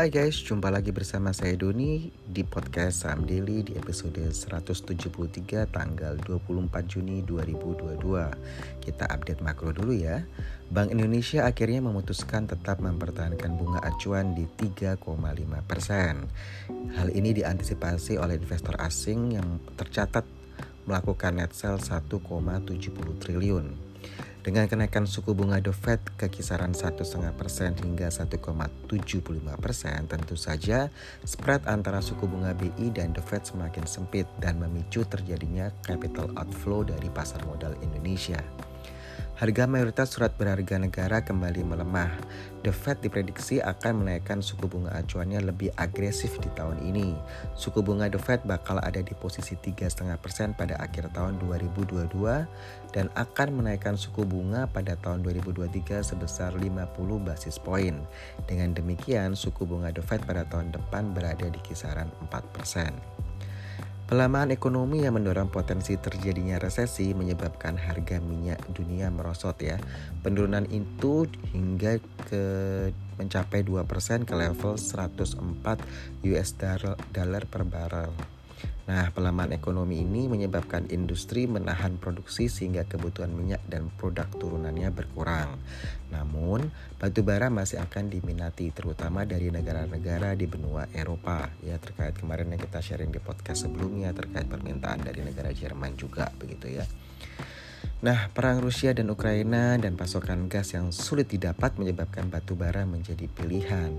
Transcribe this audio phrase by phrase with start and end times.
[0.00, 4.96] Hai guys, jumpa lagi bersama saya Doni di podcast Saham Daily di episode 173
[5.68, 8.80] tanggal 24 Juni 2022.
[8.80, 10.24] Kita update makro dulu ya.
[10.72, 14.96] Bank Indonesia akhirnya memutuskan tetap mempertahankan bunga acuan di 3,5
[15.68, 16.24] persen.
[16.96, 20.24] Hal ini diantisipasi oleh investor asing yang tercatat
[20.88, 23.89] melakukan net sale 1,70 triliun.
[24.40, 27.04] Dengan kenaikan suku bunga The Fed ke kisaran 1,5%
[27.84, 28.88] hingga 1,75%,
[30.08, 30.88] tentu saja
[31.28, 36.80] spread antara suku bunga BI dan The Fed semakin sempit dan memicu terjadinya capital outflow
[36.88, 38.40] dari pasar modal Indonesia.
[39.40, 42.12] Harga mayoritas surat berharga negara kembali melemah.
[42.60, 47.16] The Fed diprediksi akan menaikkan suku bunga acuannya lebih agresif di tahun ini.
[47.56, 52.12] Suku bunga The Fed bakal ada di posisi 3,5% pada akhir tahun 2022
[52.92, 56.92] dan akan menaikkan suku bunga pada tahun 2023 sebesar 50
[57.24, 57.96] basis poin.
[58.44, 63.29] Dengan demikian, suku bunga The Fed pada tahun depan berada di kisaran 4%.
[64.10, 69.78] Pelemahan ekonomi yang mendorong potensi terjadinya resesi menyebabkan harga minyak dunia merosot ya.
[70.26, 72.42] Penurunan itu hingga ke
[73.22, 76.48] mencapai 2% ke level 104 US
[77.14, 78.39] dollar per barrel.
[78.88, 85.60] Nah, pelemahan ekonomi ini menyebabkan industri menahan produksi sehingga kebutuhan minyak dan produk turunannya berkurang.
[86.08, 91.52] Namun, batu bara masih akan diminati terutama dari negara-negara di benua Eropa.
[91.60, 96.32] Ya, terkait kemarin yang kita sharing di podcast sebelumnya terkait permintaan dari negara Jerman juga
[96.40, 96.86] begitu ya.
[98.00, 103.28] Nah, perang Rusia dan Ukraina dan pasokan gas yang sulit didapat menyebabkan batu bara menjadi
[103.28, 103.92] pilihan.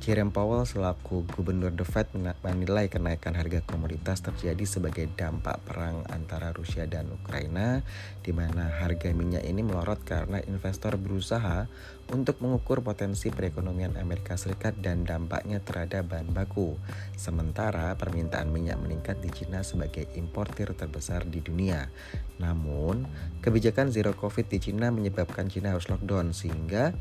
[0.00, 6.56] Jerome Powell selaku gubernur The Fed menilai kenaikan harga komoditas terjadi sebagai dampak perang antara
[6.56, 7.84] Rusia dan Ukraina
[8.24, 11.68] di mana harga minyak ini melorot karena investor berusaha
[12.08, 16.80] untuk mengukur potensi perekonomian Amerika Serikat dan dampaknya terhadap bahan baku.
[17.20, 21.92] Sementara permintaan minyak meningkat di Cina sebagai importir terbesar di dunia.
[22.40, 23.04] Namun,
[23.44, 26.96] kebijakan zero covid di Cina menyebabkan Cina harus lockdown sehingga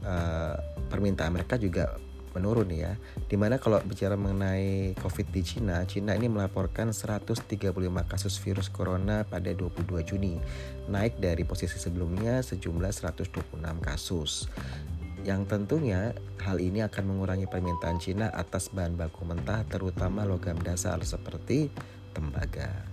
[0.00, 0.56] uh,
[0.88, 2.96] permintaan mereka juga menurun ya.
[3.28, 7.44] Di mana kalau bicara mengenai COVID di Cina, Cina ini melaporkan 135
[8.08, 10.40] kasus virus corona pada 22 Juni,
[10.88, 14.48] naik dari posisi sebelumnya sejumlah 126 kasus.
[15.28, 20.96] Yang tentunya hal ini akan mengurangi permintaan Cina atas bahan baku mentah terutama logam dasar
[21.04, 21.68] seperti
[22.16, 22.87] tembaga.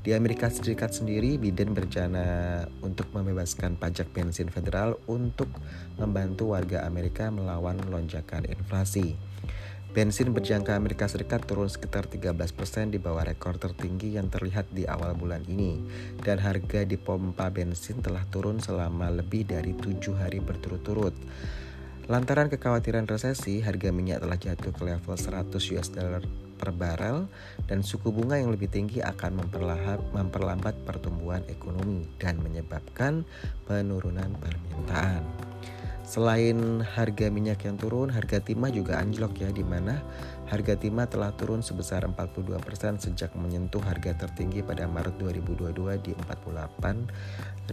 [0.00, 5.52] Di Amerika Serikat sendiri, Biden berencana untuk membebaskan pajak bensin federal untuk
[6.00, 9.20] membantu warga Amerika melawan lonjakan inflasi.
[9.92, 12.32] Bensin berjangka Amerika Serikat turun sekitar 13%
[12.88, 15.84] di bawah rekor tertinggi yang terlihat di awal bulan ini
[16.24, 21.12] dan harga di pompa bensin telah turun selama lebih dari tujuh hari berturut-turut.
[22.10, 25.46] Lantaran kekhawatiran resesi, harga minyak telah jatuh ke level 100
[25.78, 26.18] US dollar
[26.58, 27.30] per barel
[27.70, 29.46] dan suku bunga yang lebih tinggi akan
[30.10, 33.22] memperlambat pertumbuhan ekonomi dan menyebabkan
[33.62, 35.22] penurunan permintaan.
[36.02, 40.02] Selain harga minyak yang turun, harga timah juga anjlok ya di mana
[40.50, 42.58] harga timah telah turun sebesar 42%
[43.06, 47.70] sejak menyentuh harga tertinggi pada Maret 2022 di 48.650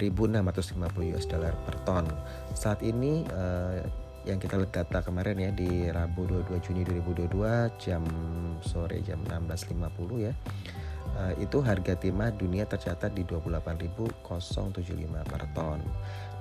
[1.18, 2.06] US dollar per ton.
[2.54, 8.04] Saat ini uh, yang kita lihat data kemarin ya di Rabu 22 Juni 2022 jam
[8.60, 10.34] sore jam 16.50 ya
[11.42, 14.22] itu harga timah dunia tercatat di 28.075
[15.26, 15.82] per ton.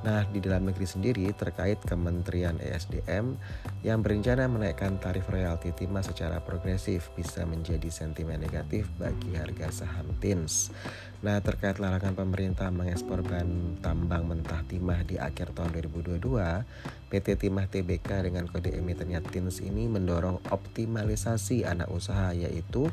[0.04, 3.34] Nah, di dalam negeri sendiri terkait Kementerian ESDM
[3.82, 10.12] yang berencana menaikkan tarif royalti timah secara progresif bisa menjadi sentimen negatif bagi harga saham
[10.22, 10.70] TINS.
[11.24, 16.22] Nah, terkait larangan pemerintah mengekspor bahan tambang mentah timah di akhir tahun 2022,
[17.10, 22.86] PT Timah TBK dengan kode emitennya TINS ini mendorong optimalisasi anak usaha yaitu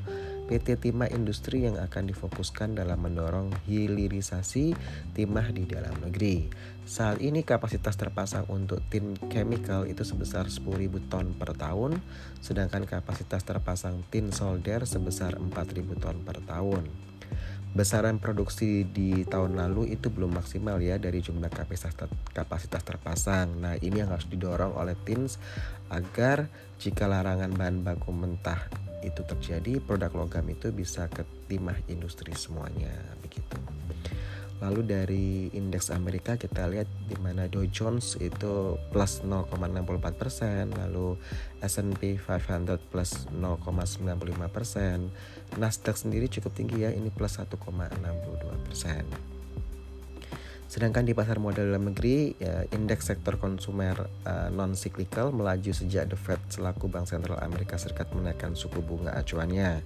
[0.47, 4.75] PT Timah Industri yang akan difokuskan dalam mendorong hilirisasi
[5.15, 6.51] timah di dalam negeri.
[6.83, 10.67] Saat ini kapasitas terpasang untuk tin chemical itu sebesar 10.000
[11.07, 12.03] ton per tahun,
[12.43, 17.13] sedangkan kapasitas terpasang tin solder sebesar 4.000 ton per tahun.
[17.73, 21.97] Besaran produksi di tahun lalu itu belum maksimal ya dari jumlah kapasitas
[22.29, 23.49] kapasitas terpasang.
[23.57, 25.41] Nah, ini yang harus didorong oleh TINS
[25.89, 26.47] agar
[26.77, 28.69] jika larangan bahan baku mentah
[29.03, 33.42] itu terjadi produk logam itu bisa ke timah industri semuanya begitu.
[34.61, 41.17] Lalu dari indeks Amerika kita lihat di mana Dow Jones itu plus 0,64 persen, lalu
[41.59, 44.13] S&P 500 plus 0,95
[44.53, 45.09] persen,
[45.57, 47.59] Nasdaq sendiri cukup tinggi ya, ini plus 1,62
[48.67, 49.03] persen.
[50.73, 56.09] Sedangkan di pasar modal dalam negeri, ya, indeks sektor konsumer uh, non cyclical melaju sejak
[56.09, 59.85] The Fed selaku Bank Sentral Amerika Serikat menaikkan suku bunga acuannya.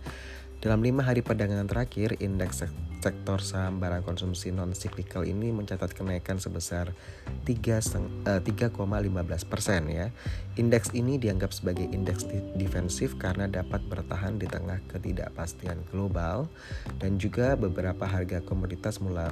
[0.58, 2.66] Dalam lima hari perdagangan terakhir, indeks
[2.98, 6.98] sektor saham barang konsumsi non cyclical ini mencatat kenaikan sebesar
[7.46, 7.78] 3,15
[8.26, 10.10] eh, persen ya.
[10.58, 12.26] Indeks ini dianggap sebagai indeks
[12.58, 16.50] defensif karena dapat bertahan di tengah ketidakpastian global
[16.98, 19.30] dan juga beberapa harga komoditas mulai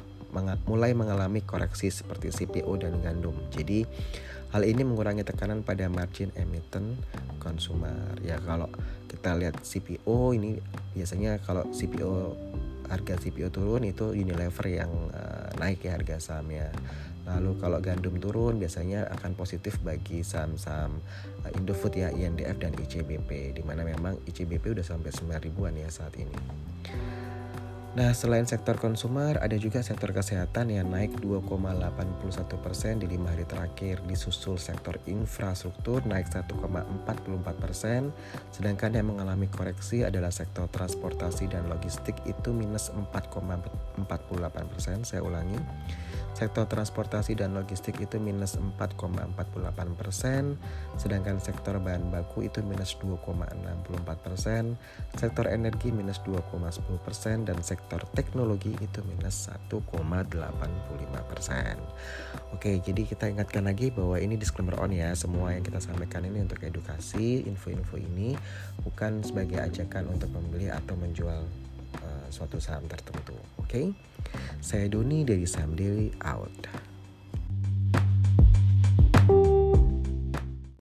[0.68, 3.34] mulai mengalami koreksi seperti CPO dan gandum.
[3.56, 3.88] Jadi
[4.56, 6.96] Hal ini mengurangi tekanan pada margin emiten
[7.44, 8.16] konsumer.
[8.24, 8.72] Ya kalau
[9.12, 10.64] kita lihat CPO ini
[10.96, 12.32] biasanya kalau CPO
[12.88, 16.72] harga CPO turun itu Unilever yang uh, naik ya harga sahamnya.
[17.28, 21.04] Lalu kalau gandum turun biasanya akan positif bagi saham-saham
[21.44, 25.92] uh, Indofood ya INDF dan ICBP di mana memang ICBP udah sampai 9 ribuan ya
[25.92, 26.32] saat ini.
[27.96, 33.48] Nah, selain sektor konsumer, ada juga sektor kesehatan yang naik 2,81 persen di lima hari
[33.48, 36.60] terakhir, disusul sektor infrastruktur naik 1,44
[37.56, 38.12] persen,
[38.52, 44.04] sedangkan yang mengalami koreksi adalah sektor transportasi dan logistik itu minus 4,48
[44.68, 45.08] persen.
[45.08, 45.56] Saya ulangi,
[46.36, 49.40] sektor transportasi dan logistik itu minus 4,48
[49.96, 50.60] persen,
[51.00, 54.76] sedangkan sektor bahan baku itu minus 2,64 persen,
[55.16, 56.44] sektor energi minus 2,10
[57.00, 60.02] persen, dan sektor sektor teknologi itu minus 1,85
[61.30, 61.78] persen.
[62.50, 65.14] Oke, jadi kita ingatkan lagi bahwa ini disclaimer on ya.
[65.14, 67.46] Semua yang kita sampaikan ini untuk edukasi.
[67.46, 68.34] Info-info ini
[68.82, 71.46] bukan sebagai ajakan untuk membeli atau menjual
[72.02, 73.38] uh, suatu saham tertentu.
[73.62, 73.94] Oke,
[74.66, 76.95] saya Doni dari Saham Daily out.